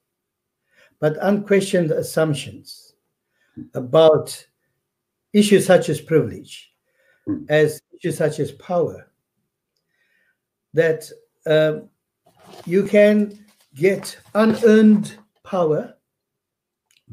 [1.00, 2.94] but unquestioned assumptions
[3.74, 4.46] about
[5.32, 6.72] issues such as privilege,
[7.26, 7.44] mm.
[7.48, 9.10] as issues such as power,
[10.74, 11.10] that
[11.46, 11.80] uh,
[12.64, 13.38] you can
[13.74, 15.94] get unearned power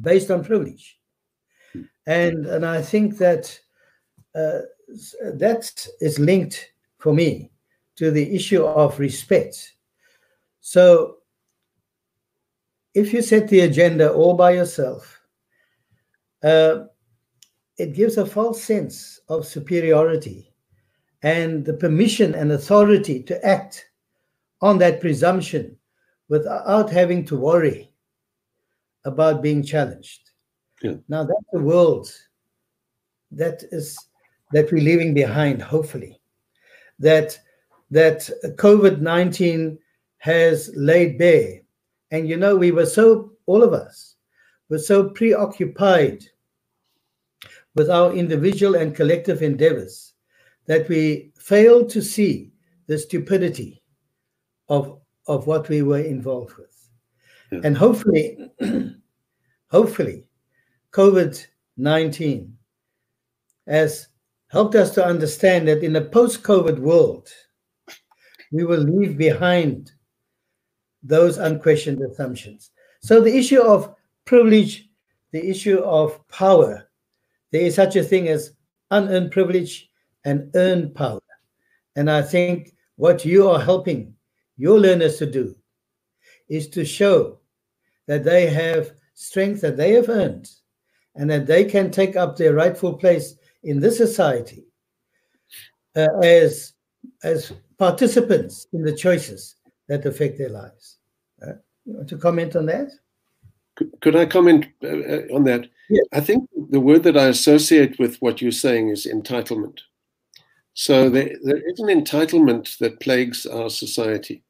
[0.02, 1.00] based on privilege.
[1.76, 1.88] Mm.
[2.08, 3.60] And, and I think that
[4.34, 4.62] uh,
[5.34, 7.52] that is linked for me
[7.96, 9.74] to the issue of respect.
[10.60, 11.18] So
[12.94, 15.22] if you set the agenda all by yourself,
[16.44, 16.86] uh,
[17.78, 20.52] it gives a false sense of superiority
[21.24, 23.90] and the permission and authority to act
[24.62, 25.76] on that presumption
[26.30, 27.92] without having to worry
[29.06, 30.32] about being challenged.
[30.82, 30.96] Yeah.
[31.08, 32.12] Now that's the world
[33.32, 33.98] that is
[34.52, 36.20] that we're leaving behind, hopefully.
[37.00, 37.38] That
[37.92, 39.78] that COVID-19
[40.20, 41.62] has laid bare.
[42.12, 44.16] And you know, we were so all of us
[44.70, 46.26] were so preoccupied
[47.76, 50.14] with our individual and collective endeavors
[50.66, 52.52] that we failed to see
[52.88, 53.84] the stupidity
[54.70, 56.90] of of what we were involved with.
[57.52, 57.62] Yeah.
[57.64, 58.38] And hopefully,
[59.72, 60.26] hopefully,
[60.92, 61.46] COVID
[61.78, 62.58] 19
[63.68, 64.08] has
[64.50, 67.30] helped us to understand that in a post COVID world,
[68.52, 69.92] we will leave behind
[71.04, 72.72] those unquestioned assumptions.
[73.02, 73.94] So, the issue of
[74.26, 74.90] privilege,
[75.32, 76.90] the issue of power,
[77.52, 78.54] there is such a thing as
[78.92, 79.90] unearned privilege
[80.24, 81.22] and earned power.
[81.96, 84.14] And I think what you are helping
[84.58, 85.56] your learners to do
[86.50, 87.40] is to show
[88.08, 90.50] that they have strength that they have earned
[91.16, 94.66] and that they can take up their rightful place in this society
[95.96, 96.74] uh, as
[97.24, 99.56] as participants in the choices
[99.88, 100.98] that affect their lives.
[101.42, 101.54] Uh,
[101.86, 102.92] you want to comment on that?
[104.02, 105.68] Could, I comment uh, uh on that?
[105.90, 106.06] Yes.
[106.14, 109.80] I think the word that I associate with what you're saying is entitlement.
[110.74, 114.44] So there, there is an entitlement that plagues our society.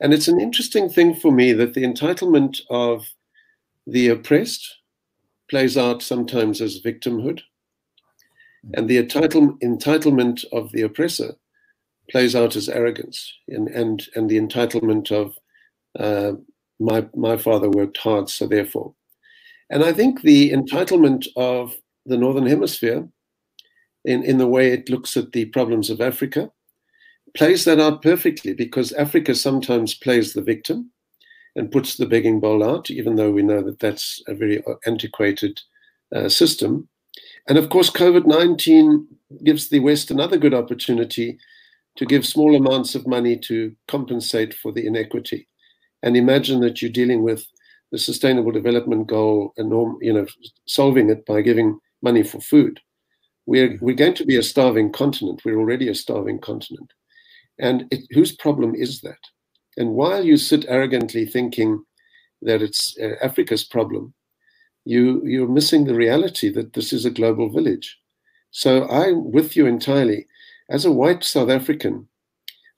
[0.00, 3.06] And it's an interesting thing for me that the entitlement of
[3.86, 4.76] the oppressed
[5.48, 7.40] plays out sometimes as victimhood,
[8.74, 11.34] and the entitle, entitlement of the oppressor
[12.10, 15.38] plays out as arrogance, and and, and the entitlement of
[15.98, 16.32] uh,
[16.78, 18.94] my my father worked hard, so therefore,
[19.70, 21.74] and I think the entitlement of
[22.06, 23.08] the northern hemisphere,
[24.04, 26.50] in in the way it looks at the problems of Africa,
[27.36, 30.90] plays that out perfectly because Africa sometimes plays the victim
[31.56, 35.60] and puts the begging bowl out, even though we know that that's a very antiquated
[36.14, 36.88] uh, system.
[37.48, 39.06] And of course, COVID 19
[39.44, 41.38] gives the West another good opportunity
[41.96, 45.48] to give small amounts of money to compensate for the inequity.
[46.02, 47.44] And imagine that you're dealing with
[47.92, 50.26] the Sustainable Development Goal and you know
[50.66, 52.80] solving it by giving money for food.
[53.46, 55.42] We're, we're going to be a starving continent.
[55.44, 56.92] We're already a starving continent.
[57.58, 59.18] And it, whose problem is that?
[59.76, 61.84] And while you sit arrogantly thinking
[62.42, 64.14] that it's uh, Africa's problem,
[64.84, 67.98] you you're missing the reality that this is a global village.
[68.50, 70.26] So I'm with you entirely.
[70.70, 72.08] As a white South African,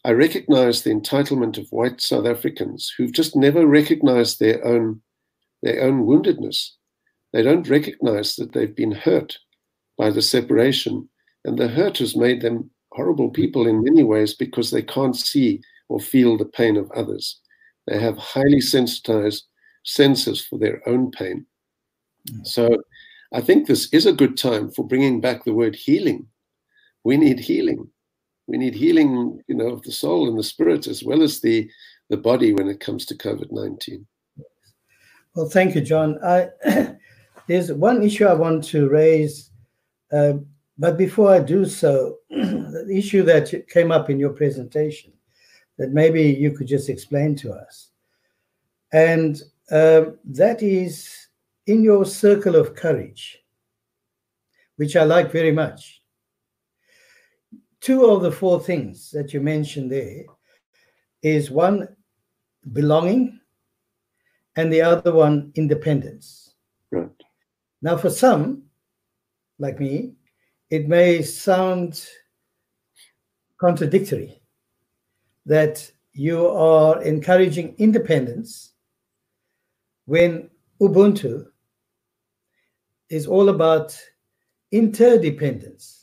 [0.05, 5.01] I recognize the entitlement of white South Africans who've just never recognized their own
[5.62, 6.71] their own woundedness.
[7.33, 9.38] They don't recognize that they've been hurt
[9.97, 11.09] by the separation,
[11.45, 15.61] and the hurt has made them horrible people in many ways because they can't see
[15.88, 17.41] or feel the pain of others.
[17.87, 19.45] They have highly sensitized
[19.85, 21.47] senses for their own pain.
[22.31, 22.47] Mm.
[22.47, 22.83] So
[23.33, 26.27] I think this is a good time for bringing back the word healing.
[27.05, 27.88] We need healing.
[28.47, 31.71] We need healing, you know, of the soul and the spirit as well as the
[32.09, 34.07] the body when it comes to COVID nineteen.
[35.35, 36.19] Well, thank you, John.
[36.23, 36.49] I,
[37.47, 39.51] there's one issue I want to raise
[40.13, 40.35] uh,
[40.79, 45.13] but before I do so, the issue that came up in your presentation
[45.79, 47.91] that maybe you could just explain to us.
[48.93, 51.29] And uh, that is
[51.67, 53.39] in your circle of courage,
[54.77, 56.02] which I like very much.
[57.83, 60.25] Two of the four things that you mentioned there
[61.21, 61.88] is one,
[62.73, 63.40] belonging,
[64.55, 66.55] and the other one, independence.
[66.92, 67.11] Right.
[67.83, 68.62] Now, for some,
[69.59, 70.13] like me,
[70.71, 72.07] it may sound
[73.59, 74.40] contradictory
[75.44, 78.75] that you are encouraging independence
[80.04, 80.48] when
[80.81, 81.46] Ubuntu
[83.09, 84.00] is all about
[84.71, 86.02] interdependence.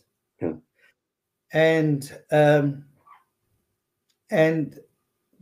[1.53, 2.85] And um,
[4.29, 4.79] and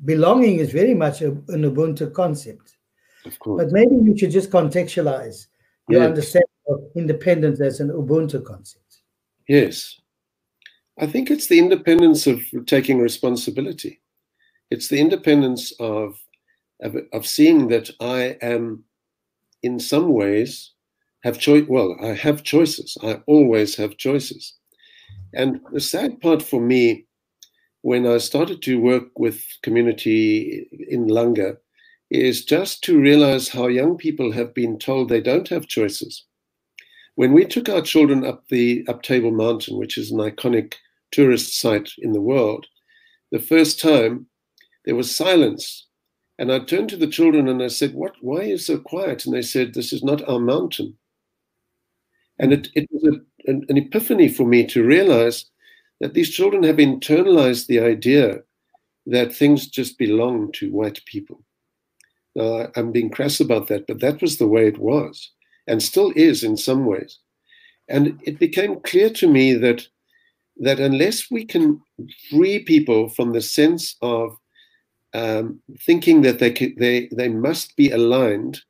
[0.05, 2.77] belonging is very much a, an Ubuntu concept.
[3.25, 3.63] Of course.
[3.63, 5.47] But maybe you should just contextualize
[5.89, 9.01] your understanding of independence as an Ubuntu concept.
[9.47, 9.99] Yes.
[10.99, 14.01] I think it's the independence of taking responsibility.
[14.71, 16.19] It's the independence of,
[16.81, 18.83] of, of seeing that I am,
[19.61, 20.71] in some ways,
[21.23, 21.65] have choice.
[21.67, 22.97] Well, I have choices.
[23.03, 24.53] I always have choices.
[25.33, 27.05] And the sad part for me,
[27.81, 31.57] when I started to work with community in Langa,
[32.09, 36.25] is just to realize how young people have been told they don't have choices
[37.17, 40.75] when we took our children up the up Table Mountain, which is an iconic
[41.11, 42.67] tourist site in the world,
[43.31, 44.27] the first time
[44.85, 45.87] there was silence.
[46.37, 49.25] And I turned to the children and I said, What why you so quiet?
[49.25, 50.95] And they said, This is not our mountain.
[52.37, 55.45] And it, it was a, an, an epiphany for me to realize
[55.99, 58.39] that these children have internalized the idea
[59.07, 61.41] that things just belong to white people.
[62.35, 65.31] Now, I'm being crass about that, but that was the way it was
[65.67, 67.19] and still is in some ways.
[67.89, 69.87] And it became clear to me that,
[70.57, 71.81] that unless we can
[72.29, 74.37] free people from the sense of
[75.13, 78.61] um, thinking that they, they, they must be aligned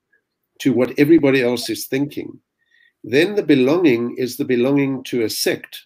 [0.60, 2.40] to what everybody else is thinking,
[3.10, 5.86] then the belonging is the belonging to a sect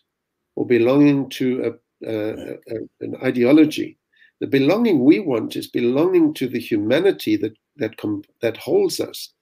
[0.56, 2.58] or belonging to a, a,
[3.02, 3.98] an ideology.
[4.40, 9.34] The belonging we want is belonging to the humanity that that com- that holds us,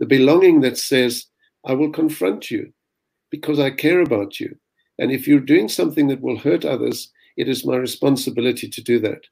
[0.00, 1.26] the belonging that says,
[1.64, 2.72] "I will confront you
[3.30, 4.56] because I care about you,
[4.98, 8.98] and if you're doing something that will hurt others, it is my responsibility to do
[8.98, 9.22] that."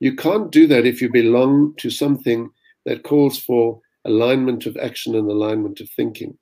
[0.00, 2.50] You can't do that if you belong to something
[2.84, 6.38] that calls for alignment of action and alignment of thinking.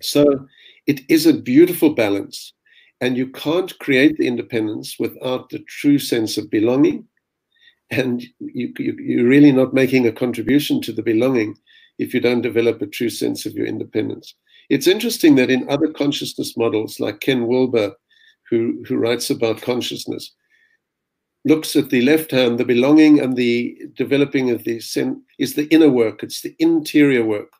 [0.00, 0.46] So
[0.86, 2.52] it is a beautiful balance.
[3.00, 7.06] And you can't create the independence without the true sense of belonging.
[7.90, 11.56] And you, you, you're really not making a contribution to the belonging
[11.98, 14.34] if you don't develop a true sense of your independence.
[14.68, 17.92] It's interesting that in other consciousness models, like Ken Wilber,
[18.50, 20.34] who, who writes about consciousness,
[21.44, 25.68] looks at the left hand, the belonging and the developing of the sen- is the
[25.68, 27.52] inner work, it's the interior work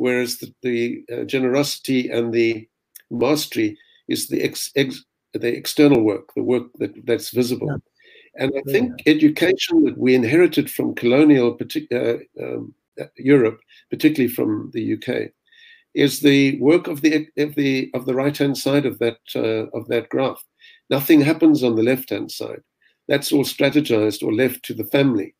[0.00, 2.66] whereas the, the uh, generosity and the
[3.10, 3.76] mastery
[4.08, 7.68] is the ex, ex, the external work, the work that, that's visible.
[7.68, 8.42] Yeah.
[8.42, 9.12] And I think yeah.
[9.12, 11.58] education that we inherited from colonial
[11.92, 12.74] uh, um,
[13.16, 15.32] Europe, particularly from the UK,
[15.92, 19.66] is the work of the of the of the right hand side of that uh,
[19.76, 20.42] of that graph.
[20.88, 22.62] Nothing happens on the left hand side.
[23.08, 25.34] That's all strategized or left to the family.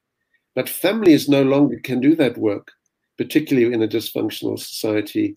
[0.55, 2.73] But families no longer can do that work
[3.21, 5.37] particularly in a dysfunctional society.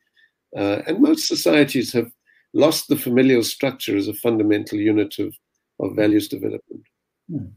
[0.55, 2.09] Uh, and most societies have
[2.53, 5.35] lost the familial structure as a fundamental unit of,
[5.81, 6.85] of values development.
[7.29, 7.47] Hmm.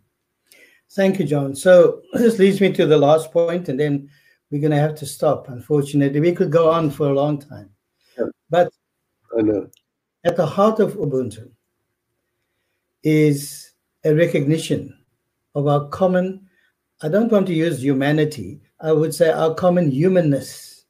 [0.96, 1.54] Thank you, John.
[1.54, 4.10] So this leads me to the last point, and then
[4.50, 5.48] we're going to have to stop.
[5.48, 7.70] Unfortunately, we could go on for a long time.
[8.18, 8.24] Yeah.
[8.50, 8.72] But
[10.24, 11.52] at the heart of Ubuntu
[13.04, 13.70] is
[14.04, 14.98] a recognition
[15.54, 16.45] of our common,
[17.02, 20.84] I don't want to use humanity, I would say our common humanness.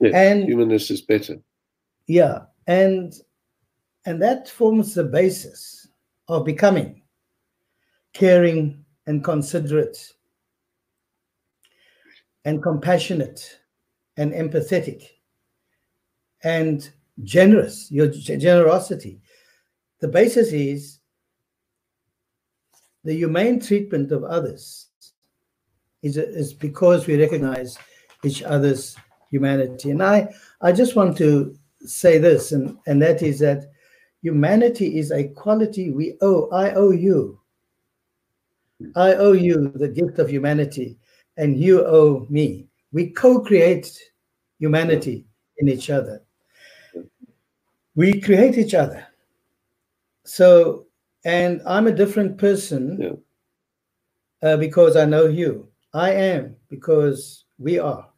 [0.00, 1.36] Yeah, and humanness is better.
[2.06, 3.12] Yeah, and
[4.04, 5.88] and that forms the basis
[6.28, 7.02] of becoming
[8.12, 10.12] caring and considerate
[12.44, 13.60] and compassionate
[14.16, 15.06] and empathetic
[16.42, 16.90] and
[17.22, 19.20] generous, your generosity.
[20.00, 20.98] The basis is
[23.04, 24.88] the humane treatment of others
[26.02, 27.78] is, is because we recognize
[28.24, 28.96] each other's
[29.30, 29.90] humanity.
[29.90, 33.70] And I, I just want to say this, and, and that is that
[34.22, 36.48] humanity is a quality we owe.
[36.50, 37.40] I owe you.
[38.96, 40.98] I owe you the gift of humanity,
[41.36, 42.66] and you owe me.
[42.92, 43.98] We co create
[44.58, 45.24] humanity
[45.58, 46.22] in each other.
[47.94, 49.06] We create each other.
[50.24, 50.86] So,
[51.24, 52.98] and I'm a different person
[54.42, 54.48] yeah.
[54.48, 55.68] uh, because I know you.
[55.94, 58.08] I am because we are.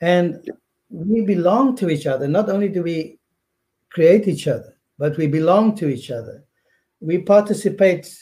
[0.00, 0.50] And
[0.90, 2.28] we belong to each other.
[2.28, 3.18] Not only do we
[3.90, 6.44] create each other, but we belong to each other.
[7.00, 8.14] We participate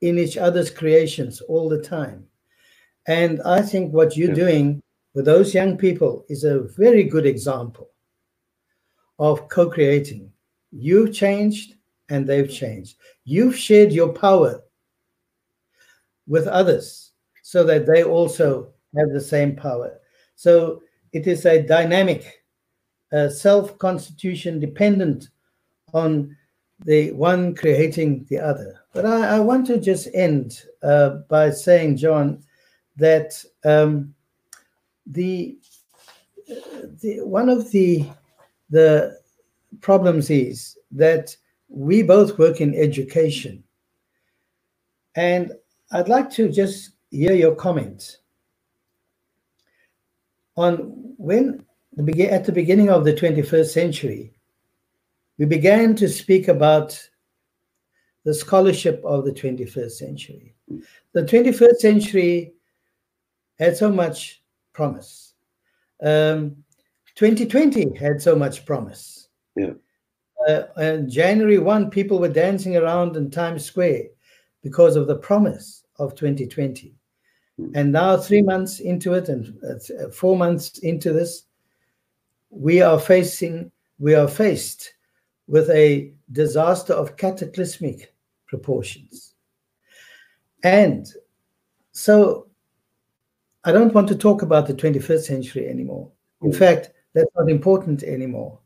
[0.00, 2.26] in each other's creations all the time.
[3.06, 4.34] And I think what you're yeah.
[4.34, 4.82] doing
[5.14, 7.90] with those young people is a very good example
[9.18, 10.30] of co creating.
[10.70, 11.74] You've changed
[12.08, 12.96] and they've changed.
[13.24, 14.62] You've shared your power
[16.26, 19.98] with others so that they also have the same power.
[20.34, 20.82] So
[21.12, 22.42] it is a dynamic,
[23.12, 25.28] uh, self constitution dependent
[25.94, 26.36] on
[26.84, 28.80] the one creating the other.
[28.92, 32.42] But I, I want to just end uh, by saying, John,
[32.96, 34.14] that um,
[35.06, 35.58] the,
[37.00, 38.06] the one of the
[38.70, 39.18] the
[39.80, 41.36] problems is that
[41.68, 43.64] we both work in education,
[45.14, 45.52] and
[45.92, 48.18] I'd like to just hear your comments
[50.58, 54.32] on when the at the beginning of the 21st century,
[55.38, 57.00] we began to speak about
[58.24, 60.54] the scholarship of the 21st century.
[61.12, 62.52] The 21st century
[63.58, 64.42] had so much
[64.72, 65.34] promise.
[66.02, 66.56] Um,
[67.14, 69.28] 2020 had so much promise.
[69.56, 69.72] Yeah.
[70.48, 74.04] Uh, January 1, people were dancing around in Times Square
[74.62, 76.94] because of the promise of 2020.
[77.56, 77.70] Hmm.
[77.74, 81.44] And now, three months into it and uh, four months into this,
[82.50, 84.94] we are facing, we are faced
[85.46, 88.14] with a disaster of cataclysmic
[88.46, 89.34] proportions.
[90.62, 91.06] And
[91.92, 92.46] so
[93.64, 96.10] I don't want to talk about the 21st century anymore.
[96.42, 96.56] In mm.
[96.56, 98.58] fact, that's not important anymore.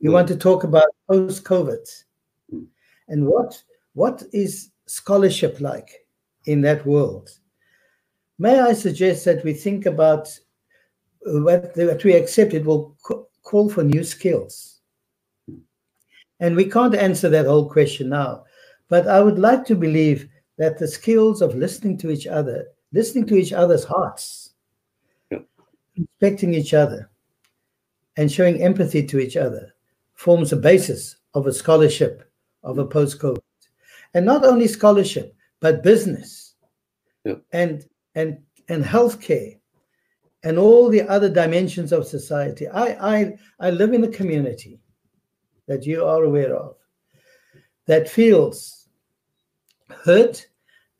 [0.00, 0.12] We mm.
[0.12, 1.86] want to talk about post COVID
[2.52, 2.66] mm.
[3.08, 3.62] and what
[3.94, 6.06] what is scholarship like
[6.46, 7.30] in that world.
[8.38, 10.28] May I suggest that we think about
[11.22, 12.96] what, what we accept it will
[13.42, 14.80] call for new skills.
[16.40, 18.44] And we can't answer that whole question now.
[18.88, 23.26] But I would like to believe that the skills of listening to each other, listening
[23.26, 24.54] to each other's hearts,
[25.30, 25.38] yeah.
[25.96, 27.10] respecting each other,
[28.16, 29.69] and showing empathy to each other
[30.20, 32.30] forms the basis of a scholarship
[32.62, 33.40] of a post COVID.
[34.12, 36.56] And not only scholarship, but business
[37.24, 37.36] yeah.
[37.52, 38.36] and and
[38.68, 39.58] and healthcare
[40.42, 42.68] and all the other dimensions of society.
[42.68, 44.78] I, I I live in a community
[45.66, 46.76] that you are aware of
[47.86, 48.88] that feels
[50.04, 50.46] hurt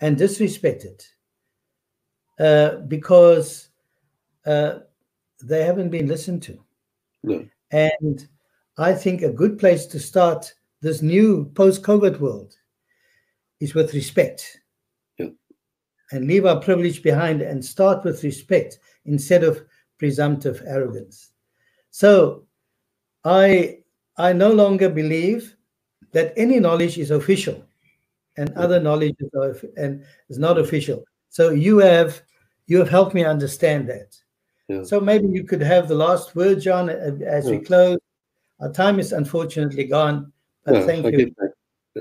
[0.01, 1.05] and disrespected
[2.39, 3.69] uh, because
[4.47, 4.79] uh,
[5.43, 6.59] they haven't been listened to.
[7.23, 7.47] No.
[7.71, 8.27] And
[8.81, 12.55] I think a good place to start this new post COVID world
[13.61, 14.59] is with respect.
[15.19, 15.29] Yeah.
[16.13, 19.63] And leave our privilege behind and start with respect instead of
[19.99, 21.33] presumptive arrogance.
[21.91, 22.47] So
[23.23, 23.81] I
[24.17, 25.57] I no longer believe
[26.13, 27.63] that any knowledge is official
[28.39, 31.05] and other knowledge is, and is not official.
[31.29, 32.23] So you have
[32.67, 34.17] you have helped me understand that.
[34.69, 34.85] Yeah.
[34.85, 37.51] So maybe you could have the last word, John, as yeah.
[37.51, 37.99] we close.
[38.61, 40.33] Our time is unfortunately gone,
[40.65, 41.35] but no, thank I you.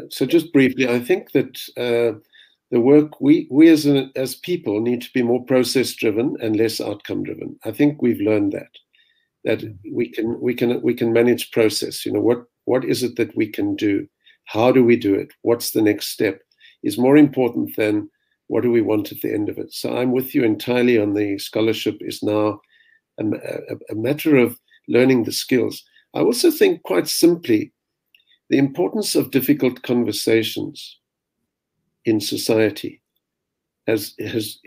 [0.09, 2.19] So just briefly, I think that uh,
[2.71, 6.55] the work we we as an, as people need to be more process driven and
[6.55, 7.57] less outcome driven.
[7.65, 8.71] I think we've learned that
[9.45, 12.05] that we can we can we can manage process.
[12.05, 14.07] You know what what is it that we can do?
[14.45, 15.31] How do we do it?
[15.41, 16.41] What's the next step?
[16.83, 18.09] Is more important than
[18.47, 19.73] what do we want at the end of it?
[19.73, 22.59] So I'm with you entirely on the scholarship is now
[23.19, 24.57] a, a, a matter of
[24.87, 25.83] learning the skills.
[26.13, 27.71] I also think quite simply
[28.49, 30.99] the importance of difficult conversations
[32.05, 33.01] in society
[33.87, 34.59] has, has,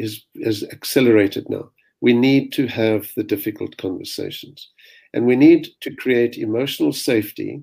[0.45, 1.71] has, accelerated now.
[2.01, 4.69] We need to have the difficult conversations.
[5.15, 7.63] And we need to create emotional safety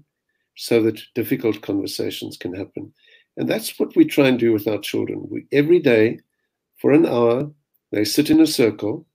[0.55, 2.93] so that difficult conversations can happen.
[3.37, 5.25] And that's what we try and do with our children.
[5.29, 6.19] We, every day,
[6.77, 7.49] for an hour,
[7.91, 9.05] they sit in a circle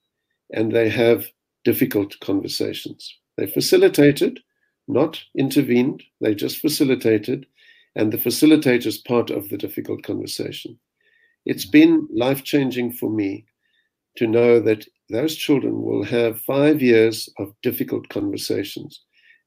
[0.52, 1.26] and they have
[1.64, 3.18] difficult conversations.
[3.36, 4.40] They facilitated,
[4.88, 7.46] not intervened, they just facilitated,
[7.96, 10.78] and the facilitator is part of the difficult conversation.
[11.46, 13.46] It's been life changing for me
[14.16, 19.00] to know that those children will have five years of difficult conversations.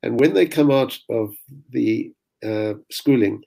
[0.04, 1.34] And when they come out of
[1.72, 2.14] the
[2.46, 3.44] uh, schooling,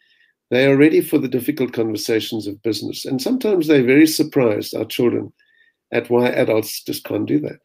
[0.51, 3.05] they are ready for the difficult conversations of business.
[3.05, 5.33] And sometimes they're very surprised, our children,
[5.93, 7.61] at why adults just can't do that.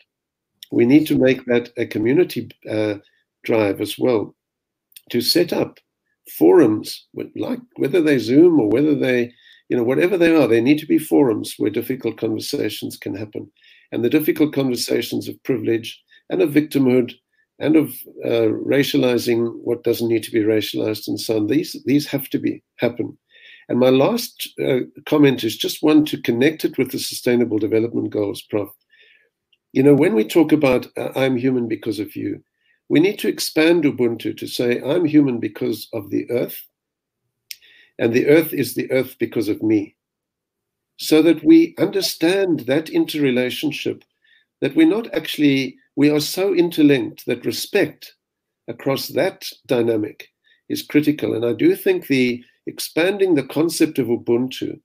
[0.72, 2.96] We need to make that a community uh,
[3.46, 4.36] drive as well
[5.12, 5.80] to set up
[6.38, 9.32] forums, like whether they Zoom or whether they,
[9.70, 13.52] you know, whatever they are, they need to be forums where difficult conversations can happen.
[13.92, 17.14] And the difficult conversations of privilege and of victimhood
[17.60, 17.90] and of
[18.26, 21.48] uh, racializing what doesn't need to be racialized and so on.
[21.48, 23.18] These these have to be happen.
[23.70, 28.10] And my last uh, comment is just one to connect it with the Sustainable Development
[28.10, 28.70] Goals, Prof.
[29.74, 32.44] You know, when we talk about uh, I'm human because of you,
[32.90, 36.62] we need to expand Ubuntu to say I'm human because of the earth,
[37.98, 39.96] and the earth is the earth because of me,
[40.98, 44.04] so that we understand that interrelationship,
[44.62, 48.14] that we're not actually we are so interlinked that respect
[48.68, 50.30] across that dynamic
[50.70, 51.34] is critical.
[51.34, 54.80] And I do think the expanding the concept of Ubuntu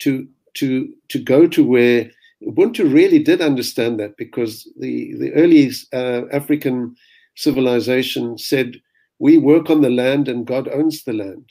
[0.00, 2.10] to to to go to where
[2.46, 6.96] Ubuntu really did understand that because the the early uh, African
[7.34, 8.76] civilization said
[9.18, 11.48] we work on the land and God owns the land.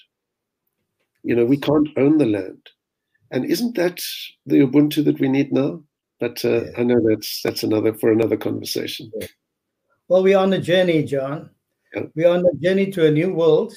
[1.23, 2.69] You know, we can't own the land.
[3.31, 4.01] And isn't that
[4.45, 5.81] the Ubuntu that we need now?
[6.19, 6.71] But uh, yeah.
[6.77, 9.11] I know that's that's another for another conversation.
[9.15, 9.27] Yeah.
[10.07, 11.49] Well, we're on a journey, John.
[11.95, 12.03] Yeah.
[12.15, 13.73] We're on a journey to a new world.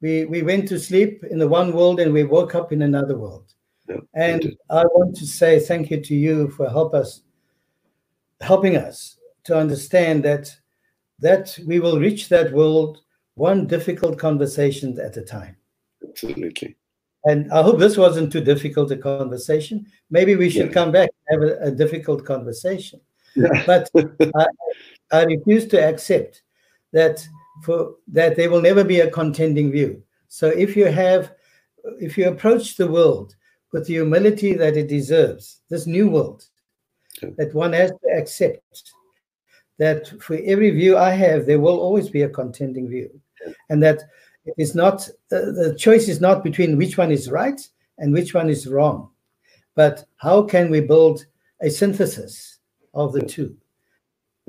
[0.00, 3.16] We we went to sleep in the one world and we woke up in another
[3.16, 3.52] world.
[4.14, 7.22] and I want to say thank you to you for help us
[8.40, 10.54] helping us to understand that
[11.20, 13.00] that we will reach that world
[13.34, 15.56] one difficult conversation at a time.
[16.06, 16.76] Absolutely.
[17.24, 19.86] And I hope this wasn't too difficult a conversation.
[20.10, 20.72] Maybe we should Yeah.
[20.72, 23.00] come back and have a, a difficult conversation.
[23.34, 23.64] Yeah.
[23.66, 23.90] But
[24.34, 24.46] I,
[25.12, 26.42] I refuse to accept
[26.92, 27.26] that
[27.64, 30.02] for that there will never be a contending view.
[30.28, 31.32] So if you have,
[32.00, 33.34] if you approach the world
[33.72, 36.44] with the humility that it deserves, this new world,
[37.22, 37.30] Yeah.
[37.38, 38.62] that one has to accept
[39.78, 43.10] that for every view I have, there will always be a contending view,
[43.68, 44.02] and that
[44.44, 47.60] it is not uh, the choice is not between which one is right
[47.98, 49.10] and which one is wrong,
[49.74, 51.26] but how can we build
[51.60, 52.58] a synthesis
[52.94, 53.56] of the two,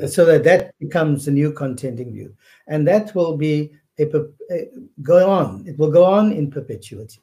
[0.07, 2.33] so that that becomes a new contending view,
[2.67, 4.05] and that will be a,
[4.51, 4.67] a
[5.01, 5.65] go on.
[5.67, 7.19] It will go on in perpetuity.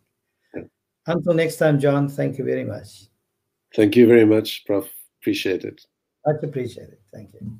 [1.07, 2.09] Until next time, John.
[2.09, 3.09] Thank you very much.
[3.75, 4.89] Thank you very much, Prof.
[5.21, 5.87] Appreciate it.
[6.27, 6.99] Much appreciated.
[7.13, 7.59] Thank you.